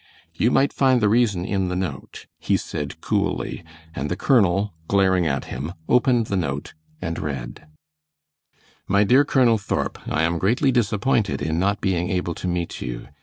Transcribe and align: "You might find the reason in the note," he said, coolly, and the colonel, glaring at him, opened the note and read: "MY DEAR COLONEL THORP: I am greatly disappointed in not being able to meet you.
"You 0.33 0.49
might 0.49 0.73
find 0.73 0.99
the 0.99 1.07
reason 1.09 1.45
in 1.45 1.67
the 1.67 1.75
note," 1.75 2.25
he 2.39 2.57
said, 2.57 3.01
coolly, 3.01 3.63
and 3.93 4.09
the 4.09 4.15
colonel, 4.15 4.73
glaring 4.87 5.27
at 5.27 5.45
him, 5.45 5.73
opened 5.87 6.25
the 6.25 6.35
note 6.35 6.73
and 7.03 7.19
read: 7.19 7.67
"MY 8.87 9.03
DEAR 9.03 9.23
COLONEL 9.23 9.59
THORP: 9.59 9.99
I 10.09 10.23
am 10.23 10.39
greatly 10.39 10.71
disappointed 10.71 11.39
in 11.39 11.59
not 11.59 11.81
being 11.81 12.09
able 12.09 12.33
to 12.33 12.47
meet 12.47 12.81
you. 12.81 13.09